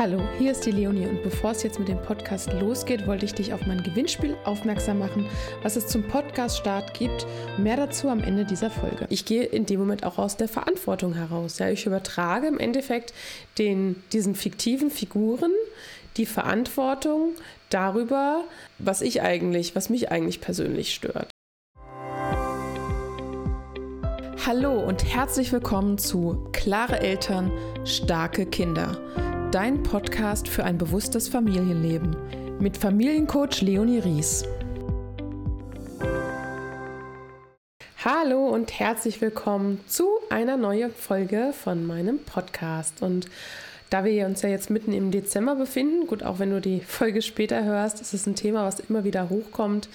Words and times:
Hallo, 0.00 0.22
hier 0.38 0.52
ist 0.52 0.64
die 0.64 0.70
Leonie 0.70 1.06
und 1.06 1.22
bevor 1.22 1.50
es 1.50 1.62
jetzt 1.62 1.78
mit 1.78 1.88
dem 1.88 2.00
Podcast 2.00 2.50
losgeht, 2.54 3.06
wollte 3.06 3.26
ich 3.26 3.34
dich 3.34 3.52
auf 3.52 3.66
mein 3.66 3.82
Gewinnspiel 3.82 4.34
aufmerksam 4.44 4.98
machen, 4.98 5.26
was 5.62 5.76
es 5.76 5.88
zum 5.88 6.04
Podcast-Start 6.04 6.94
gibt. 6.94 7.26
Mehr 7.58 7.76
dazu 7.76 8.08
am 8.08 8.20
Ende 8.20 8.46
dieser 8.46 8.70
Folge. 8.70 9.04
Ich 9.10 9.26
gehe 9.26 9.42
in 9.42 9.66
dem 9.66 9.78
Moment 9.78 10.04
auch 10.04 10.16
aus 10.16 10.38
der 10.38 10.48
Verantwortung 10.48 11.12
heraus. 11.12 11.58
Ja, 11.58 11.68
ich 11.68 11.84
übertrage 11.84 12.46
im 12.46 12.58
Endeffekt 12.58 13.12
den, 13.58 14.02
diesen 14.14 14.34
fiktiven 14.34 14.90
Figuren 14.90 15.52
die 16.16 16.24
Verantwortung 16.24 17.34
darüber, 17.68 18.44
was 18.78 19.02
ich 19.02 19.20
eigentlich, 19.20 19.76
was 19.76 19.90
mich 19.90 20.10
eigentlich 20.10 20.40
persönlich 20.40 20.94
stört. 20.94 21.28
Hallo 24.46 24.80
und 24.80 25.04
herzlich 25.04 25.52
willkommen 25.52 25.98
zu 25.98 26.48
Klare 26.52 27.00
Eltern, 27.00 27.52
starke 27.84 28.46
Kinder 28.46 28.98
dein 29.50 29.82
Podcast 29.82 30.46
für 30.46 30.62
ein 30.62 30.78
bewusstes 30.78 31.28
Familienleben 31.28 32.14
mit 32.60 32.76
Familiencoach 32.76 33.62
Leonie 33.62 33.98
Ries. 33.98 34.44
Hallo 38.04 38.46
und 38.46 38.78
herzlich 38.78 39.20
willkommen 39.20 39.80
zu 39.88 40.08
einer 40.28 40.56
neuen 40.56 40.94
Folge 40.94 41.52
von 41.52 41.84
meinem 41.84 42.20
Podcast. 42.20 43.02
Und 43.02 43.28
da 43.90 44.04
wir 44.04 44.26
uns 44.26 44.42
ja 44.42 44.48
jetzt 44.48 44.70
mitten 44.70 44.92
im 44.92 45.10
Dezember 45.10 45.56
befinden, 45.56 46.06
gut, 46.06 46.22
auch 46.22 46.38
wenn 46.38 46.50
du 46.50 46.60
die 46.60 46.80
Folge 46.80 47.22
später 47.22 47.64
hörst, 47.64 48.00
ist 48.00 48.14
es 48.14 48.26
ein 48.26 48.36
Thema, 48.36 48.64
was 48.64 48.80
immer 48.80 49.04
wieder 49.04 49.28
hochkommt. 49.28 49.88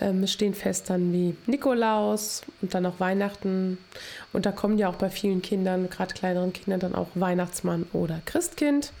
Ähm, 0.00 0.22
es 0.24 0.32
stehen 0.32 0.54
fest 0.54 0.90
dann 0.90 1.12
wie 1.12 1.36
Nikolaus 1.46 2.42
und 2.62 2.74
dann 2.74 2.86
auch 2.86 2.98
Weihnachten. 2.98 3.78
Und 4.32 4.46
da 4.46 4.52
kommen 4.52 4.78
ja 4.78 4.88
auch 4.88 4.96
bei 4.96 5.10
vielen 5.10 5.42
Kindern, 5.42 5.88
gerade 5.90 6.14
kleineren 6.14 6.52
Kindern, 6.52 6.80
dann 6.80 6.94
auch 6.94 7.08
Weihnachtsmann 7.14 7.86
oder 7.92 8.20
Christkind. 8.24 8.92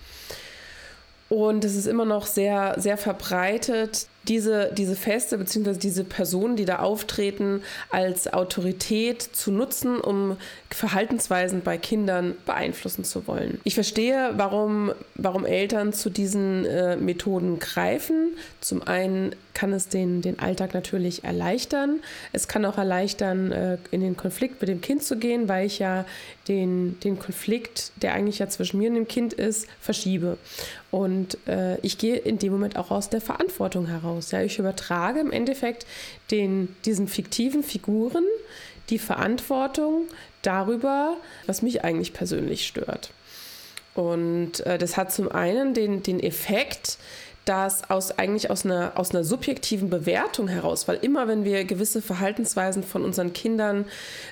Und 1.28 1.64
es 1.64 1.74
ist 1.74 1.86
immer 1.86 2.04
noch 2.04 2.26
sehr, 2.26 2.74
sehr 2.78 2.96
verbreitet, 2.96 4.06
diese, 4.28 4.72
diese 4.76 4.96
Feste 4.96 5.38
bzw. 5.38 5.78
diese 5.78 6.04
Personen, 6.04 6.56
die 6.56 6.64
da 6.64 6.80
auftreten, 6.80 7.62
als 7.90 8.32
Autorität 8.32 9.22
zu 9.22 9.50
nutzen, 9.50 9.98
um 10.00 10.36
Verhaltensweisen 10.70 11.62
bei 11.62 11.78
Kindern 11.78 12.34
beeinflussen 12.44 13.04
zu 13.04 13.26
wollen. 13.26 13.60
Ich 13.64 13.74
verstehe, 13.74 14.32
warum, 14.36 14.92
warum 15.14 15.44
Eltern 15.44 15.92
zu 15.92 16.10
diesen 16.10 16.64
äh, 16.64 16.96
Methoden 16.96 17.58
greifen. 17.58 18.36
Zum 18.60 18.82
einen 18.82 19.34
kann 19.54 19.72
es 19.72 19.88
den, 19.88 20.20
den 20.20 20.38
Alltag 20.38 20.74
natürlich 20.74 21.24
erleichtern. 21.24 22.00
Es 22.32 22.46
kann 22.46 22.64
auch 22.66 22.76
erleichtern, 22.76 23.52
äh, 23.52 23.78
in 23.90 24.02
den 24.02 24.16
Konflikt 24.16 24.60
mit 24.60 24.68
dem 24.68 24.82
Kind 24.82 25.02
zu 25.02 25.16
gehen, 25.16 25.48
weil 25.48 25.66
ich 25.66 25.78
ja 25.78 26.04
den, 26.48 27.00
den 27.00 27.18
Konflikt, 27.18 27.92
der 28.02 28.12
eigentlich 28.12 28.38
ja 28.38 28.48
zwischen 28.48 28.78
mir 28.78 28.90
und 28.90 28.96
dem 28.96 29.08
Kind 29.08 29.32
ist, 29.32 29.66
verschiebe. 29.80 30.36
Und 30.90 31.38
äh, 31.46 31.78
ich 31.80 31.98
gehe 31.98 32.16
in 32.16 32.38
dem 32.38 32.52
Moment 32.52 32.76
auch 32.76 32.90
aus 32.90 33.08
der 33.08 33.20
Verantwortung 33.20 33.86
heraus 33.86 34.15
aus. 34.16 34.30
Ja, 34.30 34.42
ich 34.42 34.58
übertrage 34.58 35.20
im 35.20 35.32
Endeffekt 35.32 35.86
den, 36.30 36.74
diesen 36.84 37.08
fiktiven 37.08 37.62
Figuren 37.62 38.24
die 38.90 38.98
Verantwortung 38.98 40.02
darüber, 40.42 41.16
was 41.46 41.62
mich 41.62 41.84
eigentlich 41.84 42.12
persönlich 42.12 42.66
stört. 42.66 43.10
Und 43.94 44.60
äh, 44.66 44.78
das 44.78 44.96
hat 44.96 45.12
zum 45.12 45.30
einen 45.32 45.74
den, 45.74 46.02
den 46.02 46.20
Effekt, 46.20 46.98
dass 47.46 47.88
aus 47.90 48.10
eigentlich 48.18 48.50
aus 48.50 48.64
einer, 48.64 48.92
aus 48.96 49.12
einer 49.12 49.22
subjektiven 49.22 49.88
Bewertung 49.88 50.48
heraus, 50.48 50.88
weil 50.88 50.98
immer 51.00 51.28
wenn 51.28 51.44
wir 51.44 51.64
gewisse 51.64 52.02
Verhaltensweisen 52.02 52.82
von 52.82 53.04
unseren 53.04 53.32
Kindern 53.32 53.86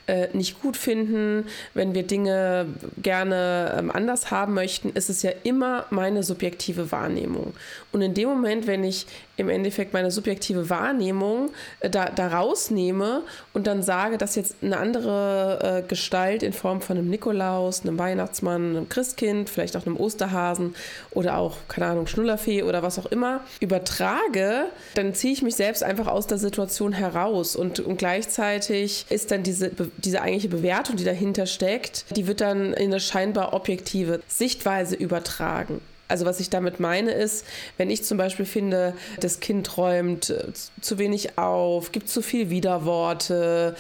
äh, 0.06 0.28
nicht 0.32 0.60
gut 0.60 0.76
finden, 0.76 1.46
wenn 1.74 1.94
wir 1.94 2.02
Dinge 2.02 2.66
gerne 3.00 3.76
ähm, 3.78 3.90
anders 3.92 4.32
haben 4.32 4.52
möchten, 4.54 4.90
ist 4.90 5.10
es 5.10 5.22
ja 5.22 5.30
immer 5.44 5.86
meine 5.90 6.24
subjektive 6.24 6.90
Wahrnehmung. 6.90 7.54
Und 7.92 8.02
in 8.02 8.14
dem 8.14 8.28
Moment, 8.28 8.66
wenn 8.66 8.82
ich 8.82 9.06
im 9.36 9.48
Endeffekt 9.48 9.92
meine 9.92 10.10
subjektive 10.10 10.70
Wahrnehmung 10.70 11.50
äh, 11.80 11.90
da, 11.90 12.06
da 12.06 12.28
rausnehme 12.28 13.22
und 13.52 13.66
dann 13.66 13.82
sage, 13.82 14.18
dass 14.18 14.34
jetzt 14.34 14.56
eine 14.62 14.76
andere 14.78 15.82
äh, 15.84 15.88
Gestalt 15.88 16.42
in 16.42 16.52
Form 16.52 16.80
von 16.80 16.98
einem 16.98 17.08
Nikolaus, 17.08 17.82
einem 17.82 17.98
Weihnachtsmann, 17.98 18.76
einem 18.76 18.88
Christkind, 18.88 19.50
vielleicht 19.50 19.76
auch 19.76 19.86
einem 19.86 19.96
Osterhasen 19.96 20.74
oder 21.10 21.38
auch, 21.38 21.56
keine 21.68 21.86
Ahnung, 21.86 22.06
Schnullerfee 22.06 22.62
oder 22.62 22.82
was 22.82 22.98
auch 22.98 23.03
immer, 23.06 23.40
übertrage, 23.60 24.66
dann 24.94 25.14
ziehe 25.14 25.32
ich 25.32 25.42
mich 25.42 25.56
selbst 25.56 25.82
einfach 25.82 26.06
aus 26.06 26.26
der 26.26 26.38
Situation 26.38 26.92
heraus 26.92 27.56
und, 27.56 27.80
und 27.80 27.96
gleichzeitig 27.98 29.06
ist 29.10 29.30
dann 29.30 29.42
diese, 29.42 29.70
diese 29.98 30.22
eigentliche 30.22 30.48
Bewertung, 30.48 30.96
die 30.96 31.04
dahinter 31.04 31.46
steckt, 31.46 32.04
die 32.16 32.26
wird 32.26 32.40
dann 32.40 32.72
in 32.72 32.92
eine 32.92 33.00
scheinbar 33.00 33.52
objektive 33.52 34.20
Sichtweise 34.28 34.96
übertragen. 34.96 35.80
Also 36.06 36.26
was 36.26 36.38
ich 36.38 36.50
damit 36.50 36.80
meine 36.80 37.12
ist, 37.12 37.46
wenn 37.78 37.88
ich 37.88 38.04
zum 38.04 38.18
Beispiel 38.18 38.44
finde, 38.44 38.94
das 39.20 39.40
Kind 39.40 39.76
räumt 39.78 40.30
äh, 40.30 40.52
zu 40.80 40.98
wenig 40.98 41.38
auf, 41.38 41.92
gibt 41.92 42.08
zu 42.08 42.20
viel 42.20 42.50
Widerworte, 42.50 43.74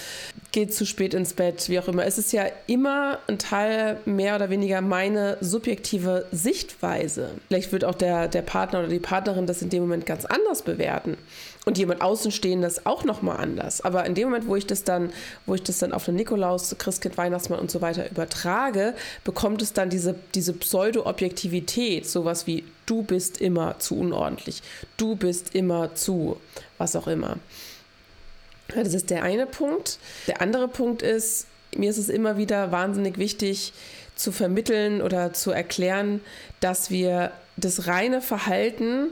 geht 0.52 0.72
zu 0.72 0.86
spät 0.86 1.12
ins 1.14 1.34
Bett, 1.34 1.68
wie 1.68 1.78
auch 1.78 1.88
immer. 1.88 2.06
Es 2.06 2.16
ist 2.16 2.32
ja 2.32 2.44
immer 2.66 3.18
ein 3.26 3.38
Teil 3.38 3.98
mehr 4.06 4.36
oder 4.36 4.48
weniger 4.48 4.80
meine 4.80 5.36
subjektive 5.40 6.26
Sichtweise. 6.32 7.32
Vielleicht 7.48 7.72
wird 7.72 7.84
auch 7.84 7.94
der, 7.94 8.28
der 8.28 8.42
Partner 8.42 8.80
oder 8.80 8.88
die 8.88 9.00
Partnerin 9.00 9.46
das 9.46 9.60
in 9.62 9.68
dem 9.68 9.82
Moment 9.82 10.06
ganz 10.06 10.24
anders 10.24 10.62
bewerten 10.62 11.18
und 11.64 11.78
jemand 11.78 12.02
Außenstehendes 12.02 12.86
auch 12.86 13.04
nochmal 13.04 13.38
anders. 13.38 13.80
Aber 13.80 14.04
in 14.06 14.14
dem 14.14 14.28
Moment, 14.28 14.46
wo 14.46 14.56
ich 14.56 14.66
das 14.66 14.84
dann, 14.84 15.10
wo 15.46 15.54
ich 15.54 15.62
das 15.62 15.78
dann 15.78 15.92
auf 15.92 16.04
den 16.04 16.14
Nikolaus, 16.14 16.74
Christkind, 16.78 17.16
Weihnachtsmann 17.16 17.58
und 17.58 17.70
so 17.70 17.80
weiter 17.80 18.10
übertrage, 18.10 18.94
bekommt 19.24 19.62
es 19.62 19.72
dann 19.72 19.90
diese, 19.90 20.14
diese 20.34 20.52
Pseudo-Objektivität, 20.52 22.06
sowas 22.14 22.46
wie 22.46 22.64
du 22.86 23.02
bist 23.02 23.42
immer 23.42 23.78
zu 23.78 23.98
unordentlich, 23.98 24.62
du 24.96 25.16
bist 25.16 25.54
immer 25.54 25.94
zu, 25.94 26.40
was 26.78 26.96
auch 26.96 27.06
immer. 27.06 27.36
Das 28.68 28.94
ist 28.94 29.10
der 29.10 29.22
eine 29.22 29.46
Punkt. 29.46 29.98
Der 30.26 30.40
andere 30.40 30.68
Punkt 30.68 31.02
ist, 31.02 31.46
mir 31.76 31.90
ist 31.90 31.98
es 31.98 32.08
immer 32.08 32.38
wieder 32.38 32.72
wahnsinnig 32.72 33.18
wichtig 33.18 33.74
zu 34.16 34.32
vermitteln 34.32 35.02
oder 35.02 35.34
zu 35.34 35.50
erklären, 35.50 36.20
dass 36.60 36.90
wir 36.90 37.32
das 37.56 37.86
reine 37.86 38.22
Verhalten 38.22 39.08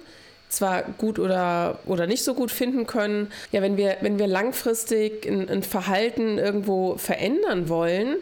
zwar 0.49 0.83
gut 0.83 1.19
oder, 1.19 1.79
oder 1.87 2.07
nicht 2.07 2.25
so 2.25 2.35
gut 2.35 2.51
finden 2.51 2.87
können. 2.87 3.33
Ja, 3.53 3.63
wenn 3.63 3.77
wir, 3.77 3.97
wenn 4.01 4.19
wir 4.19 4.27
langfristig 4.27 5.27
ein, 5.27 5.49
ein 5.49 5.63
Verhalten 5.63 6.39
irgendwo 6.39 6.97
verändern 6.97 7.69
wollen, 7.69 8.17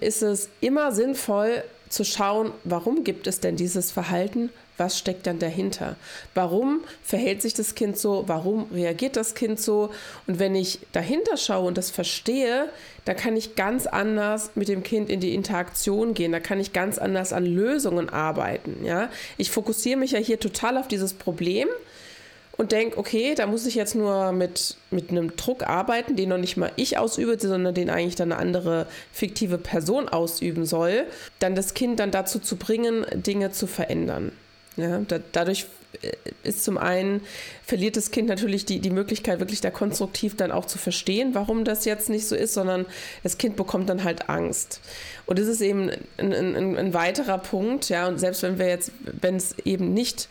ist 0.00 0.22
es 0.22 0.48
immer 0.60 0.92
sinnvoll 0.92 1.62
zu 1.88 2.04
schauen, 2.04 2.52
warum 2.64 3.04
gibt 3.04 3.26
es 3.26 3.40
denn 3.40 3.56
dieses 3.56 3.90
Verhalten? 3.90 4.50
was 4.78 4.98
steckt 4.98 5.26
dann 5.26 5.38
dahinter? 5.38 5.96
Warum 6.34 6.84
verhält 7.02 7.42
sich 7.42 7.54
das 7.54 7.74
Kind 7.74 7.98
so? 7.98 8.24
Warum 8.26 8.70
reagiert 8.72 9.16
das 9.16 9.34
Kind 9.34 9.60
so? 9.60 9.90
Und 10.26 10.38
wenn 10.38 10.54
ich 10.54 10.78
dahinter 10.92 11.36
schaue 11.36 11.66
und 11.66 11.76
das 11.76 11.90
verstehe, 11.90 12.68
dann 13.04 13.16
kann 13.16 13.36
ich 13.36 13.56
ganz 13.56 13.86
anders 13.86 14.52
mit 14.54 14.68
dem 14.68 14.82
Kind 14.82 15.10
in 15.10 15.20
die 15.20 15.34
Interaktion 15.34 16.14
gehen. 16.14 16.32
Da 16.32 16.40
kann 16.40 16.60
ich 16.60 16.72
ganz 16.72 16.98
anders 16.98 17.32
an 17.32 17.44
Lösungen 17.44 18.08
arbeiten. 18.08 18.84
Ja? 18.84 19.10
Ich 19.36 19.50
fokussiere 19.50 19.98
mich 19.98 20.12
ja 20.12 20.18
hier 20.18 20.40
total 20.40 20.78
auf 20.78 20.88
dieses 20.88 21.14
Problem 21.14 21.68
und 22.58 22.72
denke, 22.72 22.98
okay, 22.98 23.34
da 23.36 23.46
muss 23.46 23.66
ich 23.66 23.76
jetzt 23.76 23.94
nur 23.94 24.32
mit, 24.32 24.76
mit 24.90 25.10
einem 25.10 25.36
Druck 25.36 25.62
arbeiten, 25.62 26.16
den 26.16 26.28
noch 26.28 26.38
nicht 26.38 26.56
mal 26.56 26.72
ich 26.76 26.98
ausübe, 26.98 27.38
sondern 27.38 27.72
den 27.72 27.88
eigentlich 27.88 28.16
dann 28.16 28.32
eine 28.32 28.40
andere 28.40 28.86
fiktive 29.12 29.58
Person 29.58 30.08
ausüben 30.08 30.66
soll, 30.66 31.04
dann 31.38 31.54
das 31.54 31.74
Kind 31.74 32.00
dann 32.00 32.10
dazu 32.10 32.40
zu 32.40 32.56
bringen, 32.56 33.06
Dinge 33.14 33.52
zu 33.52 33.68
verändern. 33.68 34.32
Ja, 34.76 34.98
da, 35.06 35.20
dadurch 35.32 35.66
äh, 36.02 36.10
ist 36.42 36.64
zum 36.64 36.78
einen, 36.78 37.20
verliert 37.64 37.96
das 37.96 38.10
Kind 38.10 38.28
natürlich 38.28 38.64
die, 38.64 38.80
die 38.80 38.90
Möglichkeit, 38.90 39.38
wirklich 39.38 39.60
da 39.60 39.70
konstruktiv 39.70 40.36
dann 40.36 40.50
auch 40.50 40.66
zu 40.66 40.78
verstehen, 40.78 41.34
warum 41.34 41.64
das 41.64 41.84
jetzt 41.84 42.10
nicht 42.10 42.26
so 42.26 42.34
ist, 42.34 42.54
sondern 42.54 42.86
das 43.22 43.38
Kind 43.38 43.54
bekommt 43.54 43.88
dann 43.88 44.02
halt 44.02 44.28
Angst. 44.28 44.80
Und 45.26 45.38
das 45.38 45.46
ist 45.46 45.60
eben 45.60 45.90
ein, 46.16 46.32
ein, 46.32 46.76
ein 46.76 46.92
weiterer 46.92 47.38
Punkt, 47.38 47.88
ja, 47.88 48.08
und 48.08 48.18
selbst 48.18 48.42
wenn 48.42 48.58
wir 48.58 48.66
jetzt, 48.66 48.90
wenn 49.20 49.36
es 49.36 49.54
eben 49.64 49.94
nicht 49.94 50.28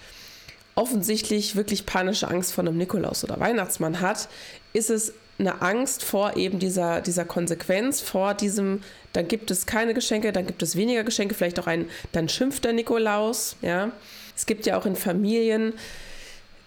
offensichtlich 0.78 1.56
wirklich 1.56 1.86
panische 1.86 2.28
Angst 2.28 2.54
vor 2.54 2.64
einem 2.64 2.78
Nikolaus 2.78 3.24
oder 3.24 3.40
Weihnachtsmann 3.40 4.00
hat, 4.00 4.30
ist 4.74 4.90
es 4.90 5.14
eine 5.40 5.62
Angst 5.62 6.04
vor 6.04 6.36
eben 6.36 6.60
dieser, 6.60 7.02
dieser 7.02 7.26
Konsequenz, 7.26 8.02
vor 8.02 8.34
diesem, 8.34 8.82
dann 9.14 9.28
gibt 9.28 9.52
es 9.52 9.66
keine 9.66 9.94
Geschenke, 9.94 10.32
dann 10.32 10.48
gibt 10.48 10.64
es 10.64 10.76
weniger 10.76 11.04
Geschenke, 11.04 11.36
vielleicht 11.36 11.60
auch 11.60 11.68
ein, 11.68 11.86
dann 12.12 12.30
schimpft 12.30 12.64
der 12.64 12.74
Nikolaus, 12.74 13.56
ja. 13.62 13.92
Es 14.36 14.46
gibt 14.46 14.68
ja 14.68 14.78
auch 14.78 14.86
in 14.86 14.96
Familien 14.96 15.74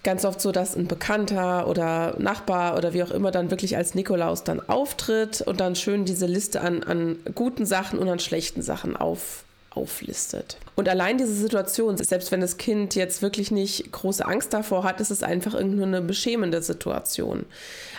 ganz 0.03 0.25
oft 0.25 0.41
so, 0.41 0.51
dass 0.51 0.77
ein 0.77 0.89
Bekannter 0.89 1.69
oder 1.69 2.17
Nachbar 2.19 2.77
oder 2.77 2.93
wie 2.95 3.03
auch 3.03 3.11
immer 3.11 3.31
dann 3.31 3.51
wirklich 3.51 3.77
als 3.77 3.95
Nikolaus 3.95 4.43
dann 4.45 4.61
auftritt 4.69 5.41
und 5.43 5.61
dann 5.61 5.77
schön 5.77 6.05
diese 6.05 6.27
Liste 6.27 6.63
an, 6.63 6.83
an 6.83 7.17
guten 7.35 7.67
Sachen 7.67 7.99
und 7.99 8.09
an 8.09 8.19
schlechten 8.19 8.63
Sachen 8.63 8.97
auf, 8.97 9.45
auflistet. 9.71 10.57
Und 10.75 10.89
allein 10.89 11.19
diese 11.19 11.35
Situation, 11.35 11.97
selbst 11.97 12.33
wenn 12.33 12.41
das 12.41 12.57
Kind 12.57 12.95
jetzt 12.95 13.23
wirklich 13.23 13.51
nicht 13.51 13.93
große 13.93 14.25
Angst 14.25 14.53
davor 14.53 14.83
hat, 14.83 15.01
ist 15.01 15.11
es 15.11 15.23
einfach 15.23 15.55
irgendeine 15.55 16.01
beschämende 16.01 16.61
Situation. 16.63 17.45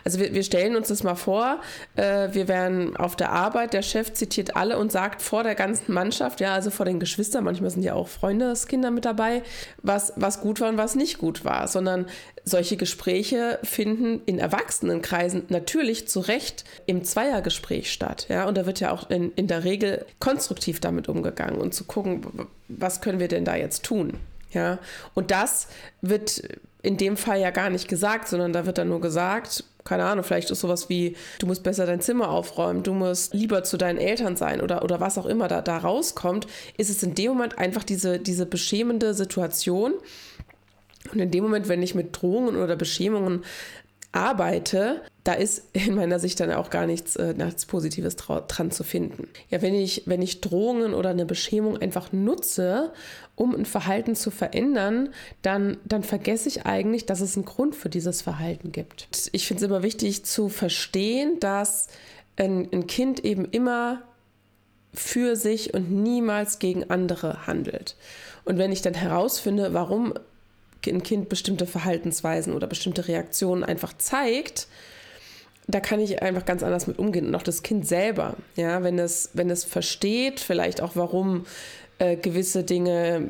Also 0.04 0.20
wir, 0.20 0.34
wir 0.34 0.44
stellen 0.44 0.76
uns 0.76 0.90
das 0.90 1.04
mal 1.04 1.16
vor, 1.16 1.62
äh, 1.96 2.30
wir 2.32 2.48
wären 2.48 2.98
auf 2.98 3.16
der 3.16 3.32
Arbeit, 3.32 3.74
der 3.74 3.84
Chef 3.84 4.14
zitiert 4.14 4.56
alle 4.56 4.78
und 4.78 4.92
sagt 4.92 5.22
vor 5.22 5.44
der 5.44 5.56
ganzen 5.56 5.94
Mannschaft, 5.94 6.42
ja, 6.42 6.54
also 6.54 6.72
vor 6.72 6.86
den 6.86 7.00
Geschwistern, 7.00 7.44
manchmal 7.44 7.70
sind 7.70 7.84
ja 7.84 7.94
auch 7.94 8.08
Freundeskinder 8.08 8.92
mit 8.92 9.06
dabei, 9.06 9.44
was, 9.84 10.14
was 10.16 10.42
gut 10.42 10.60
war 10.60 10.70
und 10.70 10.78
was 10.78 10.96
nicht 10.96 11.20
gut 11.20 11.46
war, 11.46 11.68
sondern 11.68 12.08
solche 12.44 12.76
Gespräche 12.76 13.60
finden 13.64 14.22
in 14.26 14.40
Erwachsenenkreisen 14.40 15.44
natürlich 15.50 16.08
zu 16.08 16.20
Recht 16.20 16.66
im 16.88 17.04
Zweiergespräch 17.04 17.92
statt. 17.92 18.26
Ja? 18.30 18.48
Und 18.48 18.58
da 18.58 18.66
wird 18.66 18.80
ja 18.80 18.92
auch 18.92 19.10
in, 19.10 19.32
in 19.34 19.48
der 19.48 19.64
Regel 19.64 20.06
konstruktiv 20.20 20.80
damit 20.80 21.08
umgegangen 21.08 21.61
und 21.62 21.74
zu 21.74 21.84
gucken, 21.86 22.22
was 22.68 23.02
können 23.02 23.20
wir 23.20 23.28
denn 23.28 23.46
da 23.46 23.56
jetzt 23.56 23.84
tun. 23.84 24.14
Ja? 24.52 24.80
Und 25.14 25.32
das 25.32 25.68
wird 26.02 26.42
in 26.82 26.98
dem 26.98 27.16
Fall 27.18 27.40
ja 27.40 27.52
gar 27.52 27.70
nicht 27.70 27.88
gesagt, 27.88 28.28
sondern 28.28 28.54
da 28.54 28.66
wird 28.66 28.78
dann 28.78 28.90
nur 28.90 29.02
gesagt, 29.02 29.64
keine 29.84 30.06
Ahnung, 30.06 30.24
vielleicht 30.24 30.52
ist 30.52 30.60
sowas 30.60 30.90
wie, 30.90 31.16
du 31.40 31.48
musst 31.48 31.64
besser 31.64 31.86
dein 31.86 32.02
Zimmer 32.02 32.30
aufräumen, 32.30 32.84
du 32.84 32.94
musst 32.94 33.34
lieber 33.34 33.64
zu 33.64 33.78
deinen 33.78 33.98
Eltern 33.98 34.36
sein 34.36 34.62
oder, 34.62 34.84
oder 34.84 35.00
was 35.00 35.18
auch 35.18 35.26
immer 35.26 35.48
da, 35.48 35.62
da 35.62 35.78
rauskommt, 35.78 36.48
ist 36.78 36.90
es 36.90 37.02
in 37.02 37.16
dem 37.16 37.32
Moment 37.32 37.58
einfach 37.58 37.84
diese, 37.84 38.20
diese 38.20 38.46
beschämende 38.46 39.14
Situation, 39.14 39.94
und 41.12 41.20
in 41.20 41.32
dem 41.32 41.44
Moment, 41.44 41.68
wenn 41.68 41.82
ich 41.82 41.96
mit 41.96 42.22
Drohungen 42.22 42.58
oder 42.58 42.76
Beschämungen 42.76 43.44
arbeite, 44.12 45.02
da 45.24 45.34
ist 45.34 45.64
in 45.74 45.96
meiner 45.96 46.20
Sicht 46.20 46.40
dann 46.40 46.52
auch 46.52 46.70
gar 46.70 46.86
nichts, 46.86 47.16
äh, 47.16 47.34
nichts 47.34 47.66
Positives 47.66 48.16
dran 48.16 48.72
zu 48.72 48.84
finden. 48.84 49.28
Ja, 49.50 49.62
wenn 49.62 49.76
ich, 49.76 50.04
wenn 50.06 50.22
ich 50.22 50.42
Drohungen 50.42 50.94
oder 50.94 51.10
eine 51.10 51.26
Beschämung 51.26 51.78
einfach 51.78 52.12
nutze, 52.12 52.92
um 53.36 53.56
ein 53.56 53.66
Verhalten 53.66 54.16
zu 54.16 54.32
verändern, 54.32 55.10
dann, 55.42 55.78
dann 55.86 56.04
vergesse 56.04 56.50
ich 56.50 56.66
eigentlich, 56.66 57.06
dass 57.06 57.22
es 57.22 57.36
einen 57.36 57.46
Grund 57.46 57.76
für 57.76 57.90
dieses 57.90 58.22
Verhalten 58.22 58.72
gibt. 58.72 59.08
Ich 59.32 59.48
finde 59.48 59.64
es 59.64 59.70
immer 59.70 59.84
wichtig 59.84 60.26
zu 60.26 60.50
verstehen, 60.50 61.40
dass 61.40 61.88
ein, 62.36 62.68
ein 62.72 62.88
Kind 62.88 63.24
eben 63.24 63.46
immer 63.46 64.02
für 64.94 65.36
sich 65.36 65.74
und 65.74 65.92
niemals 65.92 66.60
gegen 66.60 66.90
andere 66.90 67.48
handelt. 67.48 67.96
Und 68.44 68.58
wenn 68.58 68.72
ich 68.72 68.82
dann 68.82 68.94
herausfinde, 68.94 69.74
warum 69.74 70.14
ein 70.88 71.04
Kind 71.04 71.30
bestimmte 71.30 71.66
Verhaltensweisen 71.66 72.54
oder 72.54 72.68
bestimmte 72.68 73.08
Reaktionen 73.08 73.64
einfach 73.64 73.94
zeigt, 73.98 74.68
da 75.68 75.80
kann 75.80 76.00
ich 76.00 76.22
einfach 76.22 76.46
ganz 76.46 76.64
anders 76.64 76.88
mit 76.88 77.00
umgehen. 77.00 77.28
Und 77.28 77.36
auch 77.36 77.44
das 77.44 77.64
Kind 77.64 77.88
selber, 77.88 78.36
ja, 78.56 78.84
wenn 78.84 79.00
es, 79.00 79.30
wenn 79.34 79.50
es 79.50 79.64
versteht, 79.64 80.40
vielleicht 80.40 80.82
auch, 80.82 80.92
warum 80.96 81.46
äh, 82.00 82.16
gewisse 82.16 82.64
Dinge 82.64 83.30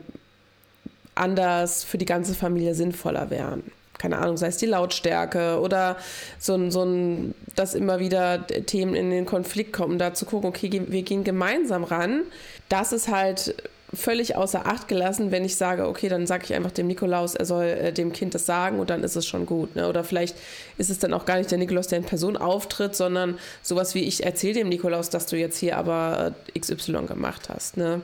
anders 1.15 1.83
für 1.83 1.97
die 1.97 2.05
ganze 2.05 2.33
Familie 2.33 2.73
sinnvoller 2.73 3.29
wären. 3.29 3.63
Keine 3.97 4.17
Ahnung, 4.17 4.37
sei 4.37 4.47
es 4.47 4.57
die 4.57 4.65
Lautstärke 4.65 5.59
oder 5.59 5.97
so 6.39 6.55
ein, 6.55 6.71
so 6.71 6.83
ein, 6.83 7.35
dass 7.55 7.75
immer 7.75 7.99
wieder 7.99 8.47
Themen 8.47 8.95
in 8.95 9.11
den 9.11 9.25
Konflikt 9.25 9.73
kommen, 9.73 9.99
da 9.99 10.13
zu 10.13 10.25
gucken, 10.25 10.49
okay, 10.49 10.81
wir 10.87 11.03
gehen 11.03 11.23
gemeinsam 11.23 11.83
ran. 11.83 12.23
Das 12.69 12.93
ist 12.93 13.09
halt 13.09 13.55
völlig 13.93 14.35
außer 14.35 14.65
Acht 14.65 14.87
gelassen, 14.87 15.31
wenn 15.31 15.43
ich 15.43 15.55
sage, 15.55 15.87
okay, 15.87 16.07
dann 16.07 16.25
sage 16.25 16.45
ich 16.45 16.53
einfach 16.53 16.71
dem 16.71 16.87
Nikolaus, 16.87 17.35
er 17.35 17.45
soll 17.45 17.65
äh, 17.65 17.93
dem 17.93 18.13
Kind 18.13 18.33
das 18.33 18.45
sagen 18.45 18.79
und 18.79 18.89
dann 18.89 19.03
ist 19.03 19.15
es 19.15 19.25
schon 19.25 19.45
gut. 19.45 19.75
Ne? 19.75 19.87
Oder 19.87 20.03
vielleicht 20.03 20.37
ist 20.77 20.89
es 20.89 20.99
dann 20.99 21.13
auch 21.13 21.25
gar 21.25 21.37
nicht 21.37 21.51
der 21.51 21.57
Nikolaus, 21.57 21.87
der 21.87 21.99
in 21.99 22.05
Person 22.05 22.37
auftritt, 22.37 22.95
sondern 22.95 23.37
sowas 23.61 23.93
wie, 23.93 24.03
ich 24.03 24.23
erzähle 24.23 24.53
dem 24.55 24.69
Nikolaus, 24.69 25.09
dass 25.09 25.25
du 25.25 25.35
jetzt 25.35 25.57
hier 25.57 25.77
aber 25.77 26.33
äh, 26.53 26.59
XY 26.59 27.05
gemacht 27.07 27.49
hast. 27.49 27.77
Ne? 27.77 28.01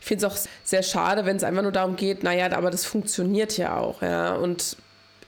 Ich 0.00 0.06
finde 0.06 0.26
es 0.26 0.32
auch 0.32 0.36
sehr 0.64 0.82
schade, 0.82 1.24
wenn 1.24 1.36
es 1.36 1.44
einfach 1.44 1.62
nur 1.62 1.72
darum 1.72 1.96
geht, 1.96 2.22
naja, 2.22 2.52
aber 2.52 2.70
das 2.70 2.84
funktioniert 2.84 3.56
ja 3.56 3.76
auch. 3.76 4.02
Ja? 4.02 4.34
Und 4.34 4.76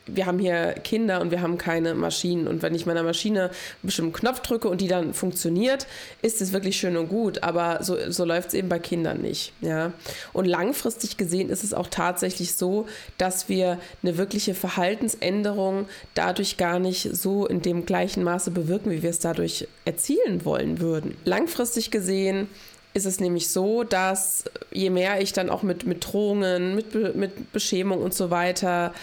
wir 0.06 0.26
haben 0.26 0.38
hier 0.38 0.72
Kinder 0.84 1.20
und 1.20 1.30
wir 1.30 1.40
haben 1.40 1.58
keine 1.58 1.94
Maschinen. 1.94 2.46
Und 2.46 2.62
wenn 2.62 2.74
ich 2.74 2.86
meiner 2.86 3.02
Maschine 3.02 3.44
einen 3.44 3.50
bestimmten 3.82 4.12
Knopf 4.12 4.40
drücke 4.40 4.68
und 4.68 4.80
die 4.80 4.88
dann 4.88 5.14
funktioniert, 5.14 5.86
ist 6.22 6.42
es 6.42 6.52
wirklich 6.52 6.76
schön 6.76 6.96
und 6.96 7.08
gut. 7.08 7.42
Aber 7.42 7.82
so, 7.82 7.96
so 8.10 8.24
läuft 8.24 8.48
es 8.48 8.54
eben 8.54 8.68
bei 8.68 8.78
Kindern 8.78 9.20
nicht. 9.20 9.52
Ja? 9.60 9.92
Und 10.32 10.44
langfristig 10.46 11.16
gesehen 11.16 11.48
ist 11.48 11.64
es 11.64 11.72
auch 11.72 11.88
tatsächlich 11.88 12.54
so, 12.54 12.86
dass 13.18 13.48
wir 13.48 13.78
eine 14.02 14.18
wirkliche 14.18 14.54
Verhaltensänderung 14.54 15.86
dadurch 16.14 16.56
gar 16.56 16.78
nicht 16.78 17.14
so 17.14 17.46
in 17.46 17.62
dem 17.62 17.86
gleichen 17.86 18.24
Maße 18.24 18.50
bewirken, 18.50 18.90
wie 18.90 19.02
wir 19.02 19.10
es 19.10 19.20
dadurch 19.20 19.68
erzielen 19.84 20.44
wollen 20.44 20.80
würden. 20.80 21.16
Langfristig 21.24 21.90
gesehen 21.90 22.48
ist 22.94 23.06
es 23.06 23.18
nämlich 23.18 23.48
so, 23.48 23.82
dass 23.82 24.44
je 24.72 24.88
mehr 24.88 25.20
ich 25.20 25.32
dann 25.32 25.50
auch 25.50 25.62
mit, 25.62 25.84
mit 25.84 26.06
Drohungen, 26.06 26.76
mit, 26.76 27.16
mit 27.16 27.52
Beschämung 27.52 28.00
und 28.00 28.14
so 28.14 28.30
weiter 28.30 28.94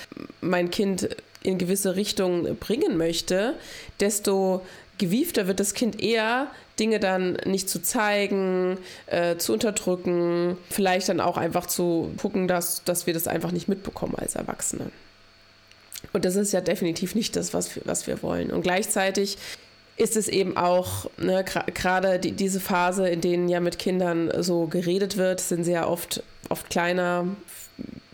mein 0.42 0.70
Kind 0.72 1.10
in 1.44 1.58
gewisse 1.58 1.96
Richtungen 1.96 2.56
bringen 2.58 2.98
möchte, 2.98 3.56
desto 4.00 4.62
gewiefter 4.98 5.48
wird 5.48 5.60
das 5.60 5.74
Kind 5.74 6.02
eher, 6.02 6.48
Dinge 6.80 7.00
dann 7.00 7.34
nicht 7.46 7.70
zu 7.70 7.82
zeigen, 7.82 8.78
äh, 9.08 9.38
zu 9.38 9.54
unterdrücken, 9.54 10.58
vielleicht 10.70 11.10
dann 11.10 11.20
auch 11.20 11.38
einfach 11.38 11.66
zu 11.66 12.12
gucken, 12.18 12.48
dass, 12.48 12.84
dass 12.84 13.08
wir 13.08 13.14
das 13.14 13.28
einfach 13.28 13.52
nicht 13.52 13.68
mitbekommen 13.68 14.16
als 14.16 14.36
Erwachsene. 14.36 14.92
Und 16.14 16.26
das 16.26 16.36
ist 16.36 16.52
ja 16.52 16.62
definitiv 16.62 17.16
nicht 17.16 17.36
das, 17.36 17.54
was 17.54 17.76
wir, 17.76 17.84
was 17.86 18.08
wir 18.08 18.22
wollen. 18.22 18.52
Und 18.52 18.62
gleichzeitig 18.62 19.38
ist 19.98 20.18
es 20.18 20.28
eben 20.28 20.58
auch 20.58 21.10
ne, 21.18 21.44
gerade 21.74 22.20
die, 22.20 22.32
diese 22.32 22.60
Phase, 22.60 23.08
in 23.08 23.22
denen 23.22 23.50
ja 23.50 23.60
mit 23.60 23.78
Kindern 23.78 24.32
so 24.42 24.66
geredet 24.68 25.18
wird, 25.18 25.40
sind 25.40 25.64
sie 25.64 25.74
ja 25.74 25.88
oft, 25.88 26.24
oft 26.50 26.70
kleiner, 26.70 27.28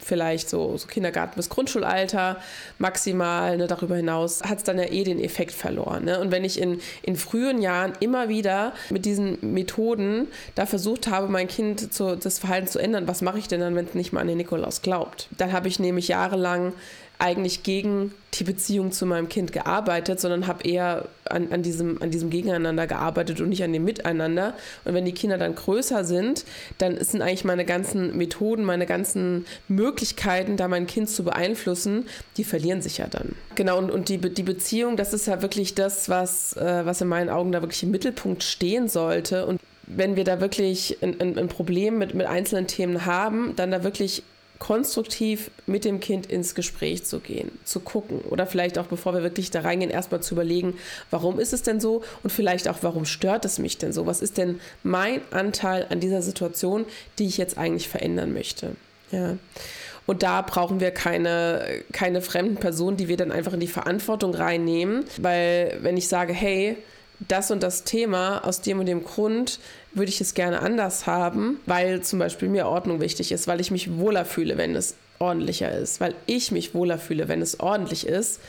vielleicht 0.07 0.49
so, 0.49 0.77
so 0.77 0.87
Kindergarten 0.87 1.35
bis 1.35 1.49
Grundschulalter 1.49 2.37
maximal. 2.79 3.57
Ne, 3.57 3.67
darüber 3.67 3.95
hinaus 3.95 4.41
hat 4.43 4.59
es 4.59 4.63
dann 4.63 4.79
ja 4.79 4.85
eh 4.85 5.03
den 5.03 5.19
Effekt 5.19 5.51
verloren. 5.51 6.05
Ne? 6.05 6.19
Und 6.19 6.31
wenn 6.31 6.43
ich 6.43 6.59
in, 6.59 6.79
in 7.03 7.15
frühen 7.15 7.61
Jahren 7.61 7.93
immer 7.99 8.29
wieder 8.29 8.73
mit 8.89 9.05
diesen 9.05 9.37
Methoden 9.53 10.27
da 10.55 10.65
versucht 10.65 11.07
habe, 11.07 11.27
mein 11.27 11.47
Kind 11.47 11.93
zu, 11.93 12.15
das 12.15 12.39
Verhalten 12.39 12.67
zu 12.67 12.79
ändern, 12.79 13.07
was 13.07 13.21
mache 13.21 13.39
ich 13.39 13.47
denn 13.47 13.59
dann, 13.59 13.75
wenn 13.75 13.85
es 13.85 13.93
nicht 13.93 14.13
mal 14.13 14.21
an 14.21 14.27
den 14.27 14.37
Nikolaus 14.37 14.81
glaubt? 14.81 15.27
Dann 15.37 15.51
habe 15.51 15.67
ich 15.67 15.79
nämlich 15.79 16.07
jahrelang 16.07 16.73
eigentlich 17.19 17.63
gegen 17.63 18.13
die 18.35 18.43
Beziehung 18.43 18.91
zu 18.91 19.07
meinem 19.07 19.29
Kind 19.29 19.51
gearbeitet, 19.51 20.19
sondern 20.19 20.45
habe 20.45 20.63
eher 20.63 21.07
an, 21.25 21.51
an, 21.51 21.63
diesem, 21.63 21.99
an 22.01 22.11
diesem 22.11 22.29
Gegeneinander 22.29 22.85
gearbeitet 22.85 23.41
und 23.41 23.49
nicht 23.49 23.63
an 23.63 23.73
dem 23.73 23.83
Miteinander. 23.83 24.53
Und 24.85 24.93
wenn 24.93 25.05
die 25.05 25.13
Kinder 25.13 25.39
dann 25.39 25.55
größer 25.55 26.03
sind, 26.03 26.45
dann 26.77 27.03
sind 27.03 27.23
eigentlich 27.23 27.45
meine 27.45 27.65
ganzen 27.65 28.15
Methoden, 28.15 28.63
meine 28.63 28.85
ganzen 28.85 29.45
Möglichkeiten, 29.67 30.57
da 30.57 30.67
mein 30.67 30.85
Kind 30.85 31.09
zu 31.09 31.23
beeinflussen, 31.23 32.05
die 32.37 32.43
verlieren 32.43 32.83
sich 32.83 32.99
ja 32.99 33.07
dann. 33.07 33.35
Genau, 33.55 33.79
und, 33.79 33.89
und 33.89 34.09
die, 34.09 34.19
die 34.19 34.43
Beziehung, 34.43 34.95
das 34.95 35.13
ist 35.13 35.25
ja 35.25 35.41
wirklich 35.41 35.73
das, 35.73 36.09
was, 36.09 36.55
äh, 36.57 36.85
was 36.85 37.01
in 37.01 37.07
meinen 37.07 37.29
Augen 37.29 37.51
da 37.51 37.61
wirklich 37.61 37.81
im 37.81 37.91
Mittelpunkt 37.91 38.43
stehen 38.43 38.87
sollte. 38.87 39.47
Und 39.47 39.59
wenn 39.87 40.15
wir 40.15 40.23
da 40.23 40.39
wirklich 40.39 40.97
ein, 41.01 41.19
ein, 41.19 41.37
ein 41.37 41.47
Problem 41.47 41.97
mit, 41.97 42.13
mit 42.13 42.27
einzelnen 42.27 42.67
Themen 42.67 43.05
haben, 43.05 43.55
dann 43.55 43.71
da 43.71 43.83
wirklich 43.83 44.21
konstruktiv 44.59 45.51
mit 45.65 45.85
dem 45.85 45.99
Kind 45.99 46.25
ins 46.25 46.55
Gespräch 46.55 47.03
zu 47.05 47.19
gehen, 47.19 47.51
zu 47.63 47.79
gucken 47.79 48.21
oder 48.21 48.47
vielleicht 48.47 48.77
auch, 48.77 48.87
bevor 48.87 49.13
wir 49.13 49.23
wirklich 49.23 49.51
da 49.51 49.61
reingehen, 49.61 49.91
erstmal 49.91 50.21
zu 50.21 50.33
überlegen, 50.33 50.77
warum 51.11 51.39
ist 51.39 51.53
es 51.53 51.63
denn 51.63 51.79
so 51.79 52.03
und 52.23 52.31
vielleicht 52.31 52.67
auch, 52.67 52.77
warum 52.81 53.05
stört 53.05 53.45
es 53.45 53.59
mich 53.59 53.77
denn 53.77 53.93
so? 53.93 54.05
Was 54.05 54.21
ist 54.21 54.37
denn 54.37 54.59
mein 54.83 55.21
Anteil 55.31 55.85
an 55.89 55.99
dieser 55.99 56.21
Situation, 56.21 56.85
die 57.19 57.27
ich 57.27 57.37
jetzt 57.37 57.57
eigentlich 57.57 57.87
verändern 57.87 58.33
möchte? 58.33 58.75
Ja. 59.11 59.37
Und 60.05 60.23
da 60.23 60.41
brauchen 60.41 60.79
wir 60.79 60.91
keine, 60.91 61.83
keine 61.91 62.21
fremden 62.21 62.55
Personen, 62.55 62.95
die 62.97 63.09
wir 63.09 63.17
dann 63.17 63.31
einfach 63.31 63.53
in 63.53 63.59
die 63.59 63.67
Verantwortung 63.67 64.33
reinnehmen, 64.33 65.03
weil 65.17 65.77
wenn 65.81 65.97
ich 65.97 66.07
sage, 66.07 66.33
hey, 66.33 66.77
das 67.19 67.51
und 67.51 67.63
das 67.63 67.83
Thema 67.83 68.45
aus 68.45 68.61
dem 68.61 68.79
und 68.79 68.85
dem 68.85 69.03
Grund 69.03 69.59
würde 69.93 70.09
ich 70.09 70.21
es 70.21 70.33
gerne 70.33 70.61
anders 70.61 71.07
haben, 71.07 71.59
weil 71.65 72.01
zum 72.01 72.19
Beispiel 72.19 72.49
mir 72.49 72.67
Ordnung 72.67 73.01
wichtig 73.01 73.31
ist, 73.31 73.47
weil 73.47 73.59
ich 73.59 73.71
mich 73.71 73.97
wohler 73.97 74.25
fühle, 74.25 74.57
wenn 74.57 74.75
es 74.75 74.95
ordentlicher 75.19 75.71
ist, 75.71 75.99
weil 75.99 76.13
ich 76.27 76.51
mich 76.51 76.75
wohler 76.75 76.99
fühle, 76.99 77.27
wenn 77.27 77.41
es 77.41 77.59
ordentlich 77.59 78.05
ist, 78.05 78.39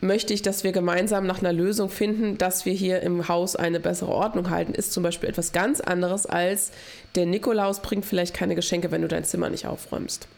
möchte 0.00 0.34
ich, 0.34 0.42
dass 0.42 0.62
wir 0.62 0.72
gemeinsam 0.72 1.26
nach 1.26 1.40
einer 1.40 1.52
Lösung 1.52 1.88
finden, 1.88 2.38
dass 2.38 2.66
wir 2.66 2.74
hier 2.74 3.02
im 3.02 3.28
Haus 3.28 3.56
eine 3.56 3.80
bessere 3.80 4.12
Ordnung 4.12 4.50
halten, 4.50 4.74
ist 4.74 4.92
zum 4.92 5.02
Beispiel 5.02 5.28
etwas 5.28 5.52
ganz 5.52 5.80
anderes 5.80 6.26
als 6.26 6.70
der 7.14 7.26
Nikolaus 7.26 7.80
bringt 7.80 8.04
vielleicht 8.04 8.34
keine 8.34 8.54
Geschenke, 8.54 8.90
wenn 8.90 9.02
du 9.02 9.08
dein 9.08 9.24
Zimmer 9.24 9.48
nicht 9.48 9.66
aufräumst. 9.66 10.28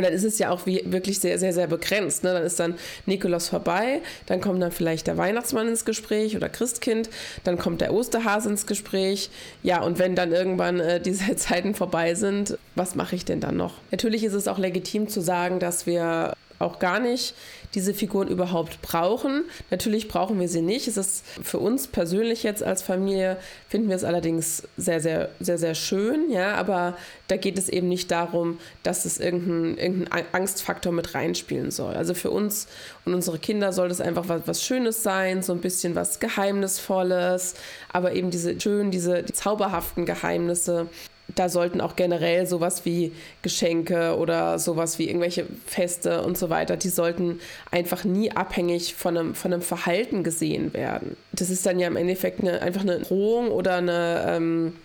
Und 0.00 0.04
dann 0.04 0.14
ist 0.14 0.24
es 0.24 0.38
ja 0.38 0.48
auch 0.48 0.64
wie, 0.64 0.82
wirklich 0.86 1.18
sehr, 1.18 1.38
sehr, 1.38 1.52
sehr 1.52 1.66
begrenzt. 1.66 2.24
Ne? 2.24 2.32
Dann 2.32 2.42
ist 2.42 2.58
dann 2.58 2.74
Nikolaus 3.04 3.50
vorbei, 3.50 4.00
dann 4.24 4.40
kommt 4.40 4.62
dann 4.62 4.72
vielleicht 4.72 5.06
der 5.06 5.18
Weihnachtsmann 5.18 5.68
ins 5.68 5.84
Gespräch 5.84 6.34
oder 6.34 6.48
Christkind, 6.48 7.10
dann 7.44 7.58
kommt 7.58 7.82
der 7.82 7.92
Osterhase 7.92 8.48
ins 8.48 8.66
Gespräch. 8.66 9.28
Ja, 9.62 9.82
und 9.82 9.98
wenn 9.98 10.16
dann 10.16 10.32
irgendwann 10.32 10.80
äh, 10.80 11.00
diese 11.04 11.36
Zeiten 11.36 11.74
vorbei 11.74 12.14
sind, 12.14 12.56
was 12.76 12.94
mache 12.94 13.14
ich 13.14 13.26
denn 13.26 13.40
dann 13.40 13.58
noch? 13.58 13.74
Natürlich 13.90 14.24
ist 14.24 14.32
es 14.32 14.48
auch 14.48 14.56
legitim 14.56 15.06
zu 15.06 15.20
sagen, 15.20 15.58
dass 15.58 15.84
wir 15.84 16.32
auch 16.60 16.78
gar 16.78 17.00
nicht 17.00 17.34
diese 17.74 17.94
Figuren 17.94 18.28
überhaupt 18.28 18.82
brauchen. 18.82 19.44
Natürlich 19.70 20.08
brauchen 20.08 20.40
wir 20.40 20.48
sie 20.48 20.62
nicht. 20.62 20.88
Es 20.88 20.96
ist 20.96 21.24
für 21.42 21.58
uns 21.58 21.86
persönlich 21.86 22.42
jetzt 22.42 22.62
als 22.62 22.82
Familie, 22.82 23.36
finden 23.68 23.88
wir 23.88 23.96
es 23.96 24.04
allerdings 24.04 24.64
sehr, 24.76 25.00
sehr, 25.00 25.30
sehr, 25.38 25.56
sehr 25.56 25.74
schön. 25.74 26.30
Ja, 26.30 26.54
aber 26.54 26.96
da 27.28 27.36
geht 27.36 27.58
es 27.58 27.68
eben 27.68 27.88
nicht 27.88 28.10
darum, 28.10 28.58
dass 28.82 29.04
es 29.04 29.18
irgendeinen 29.18 29.78
irgendein 29.78 30.24
Angstfaktor 30.32 30.92
mit 30.92 31.14
reinspielen 31.14 31.70
soll. 31.70 31.94
Also 31.94 32.14
für 32.14 32.30
uns 32.30 32.66
und 33.04 33.14
unsere 33.14 33.38
Kinder 33.38 33.72
soll 33.72 33.88
das 33.88 34.00
einfach 34.00 34.28
was, 34.28 34.42
was 34.46 34.62
Schönes 34.62 35.02
sein, 35.02 35.42
so 35.42 35.52
ein 35.52 35.60
bisschen 35.60 35.94
was 35.94 36.20
Geheimnisvolles, 36.20 37.54
aber 37.92 38.12
eben 38.12 38.30
diese 38.30 38.60
schönen, 38.60 38.90
diese 38.90 39.22
die 39.22 39.32
zauberhaften 39.32 40.06
Geheimnisse 40.06 40.88
da 41.34 41.48
sollten 41.48 41.80
auch 41.80 41.96
generell 41.96 42.46
sowas 42.46 42.84
wie 42.84 43.12
Geschenke 43.42 44.16
oder 44.16 44.58
sowas 44.58 44.98
wie 44.98 45.06
irgendwelche 45.08 45.46
Feste 45.66 46.22
und 46.22 46.38
so 46.38 46.50
weiter, 46.50 46.76
die 46.76 46.88
sollten 46.88 47.40
einfach 47.70 48.04
nie 48.04 48.30
abhängig 48.32 48.94
von 48.94 49.16
einem, 49.16 49.34
von 49.34 49.52
einem 49.52 49.62
Verhalten 49.62 50.24
gesehen 50.24 50.72
werden. 50.72 51.16
Das 51.32 51.50
ist 51.50 51.66
dann 51.66 51.78
ja 51.78 51.86
im 51.86 51.96
Endeffekt 51.96 52.40
eine, 52.40 52.62
einfach 52.62 52.82
eine 52.82 53.00
Drohung 53.00 53.50
oder 53.50 53.76
eine, 53.76 54.24
ähm, 54.28 54.76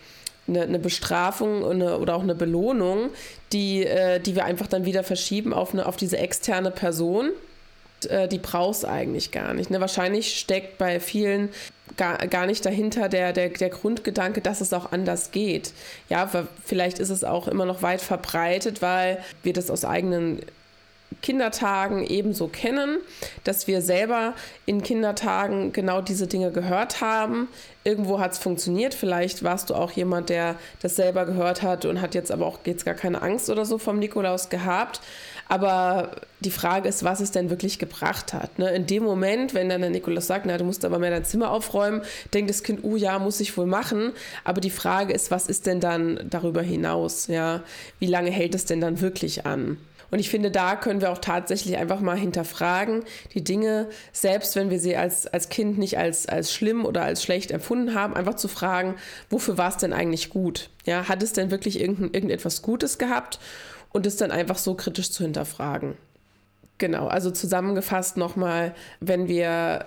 eine, 0.48 0.64
eine, 0.64 0.80
Bestrafung 0.80 1.66
eine, 1.66 1.98
oder 2.00 2.16
auch 2.16 2.24
eine 2.24 2.36
Belohnung, 2.36 3.10
die, 3.52 3.86
äh, 3.86 4.20
die 4.20 4.36
wir 4.36 4.46
einfach 4.46 4.68
dann 4.68 4.86
wieder 4.86 5.04
verschieben 5.04 5.54
auf, 5.54 5.74
eine, 5.74 5.86
auf 5.86 5.96
diese 5.96 6.18
externe 6.18 6.72
Person 6.72 7.32
äh, 8.10 8.28
die 8.28 8.40
brauchst 8.40 8.86
eigentlich 8.86 9.32
gar 9.32 9.54
nicht. 9.54 9.70
Ne? 9.70 9.80
Wahrscheinlich 9.80 10.40
steckt 10.40 10.78
bei 10.78 11.00
vielen 11.00 11.50
gar, 11.98 12.18
gar 12.28 12.46
nicht 12.46 12.66
dahinter 12.66 13.10
der, 13.10 13.34
der, 13.34 13.50
der 13.50 13.70
Grundgedanke, 13.70 14.42
dass 14.42 14.62
es 14.62 14.74
auch 14.74 14.92
anders 14.92 15.32
geht. 15.32 15.74
Ja, 16.10 16.30
vielleicht 16.64 17.00
ist 17.00 17.10
es 17.10 17.24
auch 17.24 17.48
immer 17.48 17.66
noch 17.66 17.82
weit 17.82 18.02
verbreitet, 18.02 18.82
weil 18.82 19.20
wir 19.44 19.54
das 19.54 19.70
aus 19.70 19.86
eigenen 19.86 20.42
Kindertagen 21.22 22.06
ebenso 22.06 22.48
kennen, 22.48 23.00
dass 23.44 23.68
wir 23.68 23.82
selber 23.82 24.34
in 24.66 24.84
Kindertagen 24.84 25.72
genau 25.72 26.02
diese 26.02 26.28
Dinge 26.28 26.52
gehört 26.52 27.02
haben. 27.02 27.48
Irgendwo 27.84 28.20
hat 28.20 28.34
es 28.34 28.38
funktioniert. 28.38 28.94
Vielleicht 28.94 29.44
warst 29.44 29.70
du 29.70 29.76
auch 29.76 29.92
jemand, 29.92 30.30
der 30.30 30.56
das 30.82 30.96
selber 30.96 31.26
gehört 31.26 31.62
hat 31.62 31.86
und 31.86 32.02
hat 32.02 32.16
jetzt 32.16 32.32
aber 32.32 32.46
auch 32.46 32.60
jetzt 32.66 32.86
gar 32.86 32.96
keine 32.96 33.22
Angst 33.22 33.50
oder 33.50 33.66
so 33.66 33.78
vom 33.78 33.98
Nikolaus 33.98 34.50
gehabt. 34.50 35.02
Aber 35.48 36.12
die 36.40 36.52
Frage 36.52 36.90
ist, 36.90 37.04
was 37.04 37.20
es 37.20 37.32
denn 37.32 37.50
wirklich 37.50 37.80
gebracht 37.80 38.34
hat. 38.34 38.58
Ne? 38.60 38.70
In 38.72 38.88
dem 38.88 39.04
Moment, 39.04 39.54
wenn 39.54 39.70
dann 39.70 39.82
der 39.82 39.90
Nikolaus 39.90 40.28
sagt, 40.28 40.46
na, 40.46 40.58
du 40.58 40.64
musst 40.64 40.86
aber 40.86 41.00
mehr 41.00 41.12
dein 41.12 41.26
Zimmer 41.26 41.52
aufräumen, 41.52 42.02
denkt 42.34 42.50
das 42.50 42.64
Kind, 42.64 42.80
oh 42.84 42.96
ja, 42.96 43.20
muss 43.20 43.40
ich 43.40 43.56
wohl 43.58 43.66
machen. 43.66 44.12
Aber 44.44 44.62
die 44.62 44.70
Frage 44.70 45.14
ist, 45.14 45.32
was 45.32 45.48
ist 45.48 45.66
denn 45.68 45.80
dann 45.80 46.20
darüber 46.30 46.62
hinaus? 46.62 47.28
Ja? 47.28 47.64
Wie 48.00 48.08
lange 48.08 48.32
hält 48.32 48.56
es 48.56 48.66
denn 48.66 48.82
dann 48.82 49.02
wirklich 49.02 49.46
an? 49.46 49.78
Und 50.12 50.20
ich 50.20 50.30
finde, 50.30 50.52
da 50.52 50.76
können 50.76 51.02
wir 51.02 51.12
auch 51.12 51.18
tatsächlich 51.18 51.78
einfach 51.78 52.00
mal 52.00 52.18
hinterfragen, 52.18 53.04
die 53.34 53.44
Dinge, 53.44 53.90
selbst 54.14 54.56
wenn 54.56 54.70
wir 54.70 54.80
sie 54.80 54.96
als, 54.96 55.28
als 55.28 55.50
Kind 55.50 55.78
nicht 55.78 55.98
als, 55.98 56.28
als 56.28 56.54
schlimm 56.54 56.86
oder 56.86 57.04
als 57.04 57.24
schlecht 57.24 57.52
empfunden 57.52 57.96
haben, 57.96 58.16
einfach 58.16 58.36
zu 58.36 58.48
fragen, 58.48 58.96
wofür 59.30 59.58
war 59.58 59.70
es 59.70 59.78
denn 59.78 59.94
eigentlich 59.94 60.30
gut? 60.30 60.70
Ja, 60.86 61.10
hat 61.10 61.24
es 61.24 61.34
denn 61.34 61.52
wirklich 61.52 61.82
irgend, 61.82 62.16
irgendetwas 62.16 62.62
Gutes 62.62 62.98
gehabt? 62.98 63.40
Und 63.96 64.06
es 64.06 64.18
dann 64.18 64.32
einfach 64.32 64.58
so 64.58 64.74
kritisch 64.74 65.10
zu 65.10 65.24
hinterfragen. 65.24 65.96
Genau, 66.80 67.08
also 67.08 67.32
zusammengefasst 67.32 68.18
nochmal, 68.18 68.76
wenn 69.00 69.30
wir 69.30 69.86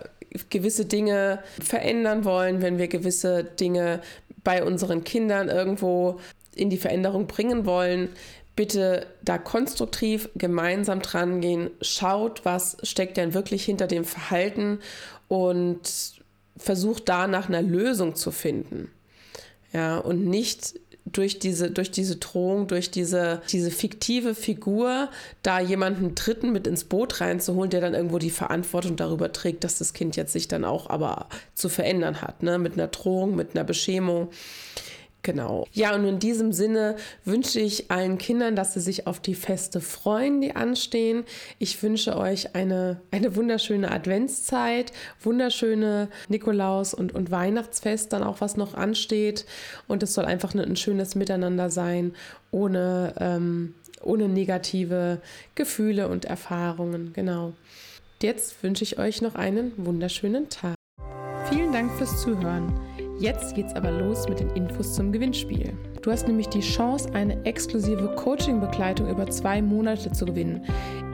gewisse 0.48 0.86
Dinge 0.86 1.40
verändern 1.62 2.24
wollen, 2.24 2.62
wenn 2.62 2.78
wir 2.78 2.88
gewisse 2.88 3.44
Dinge 3.44 4.00
bei 4.42 4.64
unseren 4.64 5.04
Kindern 5.04 5.50
irgendwo 5.50 6.20
in 6.54 6.70
die 6.70 6.78
Veränderung 6.78 7.26
bringen 7.26 7.66
wollen, 7.66 8.08
bitte 8.56 9.04
da 9.20 9.36
konstruktiv 9.36 10.30
gemeinsam 10.34 11.02
dran 11.02 11.42
gehen. 11.42 11.68
Schaut, 11.82 12.46
was 12.46 12.78
steckt 12.84 13.18
denn 13.18 13.34
wirklich 13.34 13.62
hinter 13.66 13.88
dem 13.88 14.06
Verhalten 14.06 14.78
und 15.28 15.82
versucht 16.56 17.10
da 17.10 17.26
nach 17.26 17.50
einer 17.50 17.60
Lösung 17.60 18.14
zu 18.14 18.30
finden. 18.30 18.90
Ja, 19.74 19.98
und 19.98 20.24
nicht 20.24 20.80
durch 21.12 21.38
diese, 21.38 21.70
durch 21.70 21.90
diese 21.90 22.16
Drohung, 22.16 22.66
durch 22.66 22.90
diese, 22.90 23.42
diese 23.50 23.70
fiktive 23.70 24.34
Figur, 24.34 25.08
da 25.42 25.60
jemanden 25.60 26.14
Dritten 26.14 26.52
mit 26.52 26.66
ins 26.66 26.84
Boot 26.84 27.20
reinzuholen, 27.20 27.70
der 27.70 27.80
dann 27.80 27.94
irgendwo 27.94 28.18
die 28.18 28.30
Verantwortung 28.30 28.96
darüber 28.96 29.32
trägt, 29.32 29.64
dass 29.64 29.78
das 29.78 29.92
Kind 29.92 30.16
jetzt 30.16 30.32
sich 30.32 30.48
dann 30.48 30.64
auch 30.64 30.90
aber 30.90 31.26
zu 31.54 31.68
verändern 31.68 32.22
hat, 32.22 32.42
ne? 32.42 32.58
mit 32.58 32.74
einer 32.74 32.88
Drohung, 32.88 33.36
mit 33.36 33.54
einer 33.54 33.64
Beschämung. 33.64 34.28
Genau. 35.22 35.66
Ja, 35.72 35.94
und 35.94 36.04
in 36.04 36.18
diesem 36.20 36.52
Sinne 36.52 36.96
wünsche 37.24 37.60
ich 37.60 37.90
allen 37.90 38.18
Kindern, 38.18 38.56
dass 38.56 38.74
sie 38.74 38.80
sich 38.80 39.06
auf 39.06 39.20
die 39.20 39.34
Feste 39.34 39.80
freuen, 39.80 40.40
die 40.40 40.54
anstehen. 40.54 41.24
Ich 41.58 41.82
wünsche 41.82 42.16
euch 42.16 42.54
eine, 42.54 43.00
eine 43.10 43.34
wunderschöne 43.34 43.90
Adventszeit, 43.90 44.92
wunderschöne 45.20 46.08
Nikolaus- 46.28 46.94
und, 46.94 47.14
und 47.14 47.30
Weihnachtsfest, 47.30 48.12
dann 48.12 48.22
auch 48.22 48.40
was 48.40 48.56
noch 48.56 48.74
ansteht. 48.74 49.44
Und 49.88 50.02
es 50.02 50.14
soll 50.14 50.24
einfach 50.24 50.54
ein, 50.54 50.60
ein 50.60 50.76
schönes 50.76 51.14
Miteinander 51.14 51.68
sein, 51.68 52.14
ohne, 52.50 53.14
ähm, 53.18 53.74
ohne 54.00 54.28
negative 54.28 55.20
Gefühle 55.56 56.08
und 56.08 56.24
Erfahrungen. 56.24 57.12
Genau. 57.12 57.54
Jetzt 58.22 58.62
wünsche 58.62 58.84
ich 58.84 58.98
euch 58.98 59.20
noch 59.20 59.34
einen 59.34 59.72
wunderschönen 59.76 60.48
Tag. 60.48 60.74
Vielen 61.50 61.72
Dank 61.72 61.92
fürs 61.98 62.22
Zuhören. 62.22 62.87
Jetzt 63.18 63.56
geht's 63.56 63.74
aber 63.74 63.90
los 63.90 64.28
mit 64.28 64.38
den 64.38 64.50
Infos 64.50 64.94
zum 64.94 65.10
Gewinnspiel. 65.10 65.72
Du 66.02 66.12
hast 66.12 66.28
nämlich 66.28 66.46
die 66.48 66.60
Chance, 66.60 67.12
eine 67.14 67.44
exklusive 67.44 68.14
Coaching-Begleitung 68.14 69.10
über 69.10 69.28
zwei 69.28 69.60
Monate 69.60 70.12
zu 70.12 70.24
gewinnen. 70.24 70.64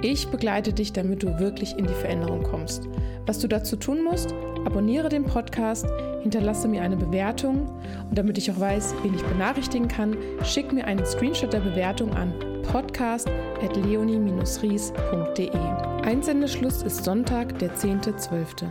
Ich 0.03 0.29
begleite 0.29 0.75
dich, 0.75 0.93
damit 0.93 1.23
du 1.23 1.39
wirklich 1.39 1.79
in 1.79 1.87
die 1.87 1.95
Veränderung 1.95 2.43
kommst. 2.43 2.87
Was 3.25 3.39
du 3.39 3.49
dazu 3.49 3.77
tun 3.77 4.05
musst, 4.05 4.35
abonniere 4.67 5.09
den 5.09 5.25
Podcast, 5.25 5.87
hinterlasse 6.21 6.69
mir 6.69 6.83
eine 6.83 6.99
Bewertung 6.99 7.71
und 8.11 8.19
damit 8.19 8.37
ich 8.37 8.51
auch 8.51 8.61
weiß, 8.61 8.95
wen 9.03 9.15
ich 9.15 9.23
benachrichtigen 9.23 9.89
kann, 9.89 10.15
schick 10.45 10.75
mir 10.75 10.87
einen 10.87 11.07
Screenshot 11.07 11.55
der 11.55 11.61
Bewertung 11.61 12.15
an 12.15 12.35
podcast.leonie-ries.de. 12.71 15.51
Einsendeschluss 16.05 16.83
ist 16.83 17.03
Sonntag, 17.03 17.59
der 17.59 17.75
10.12. 17.75 18.67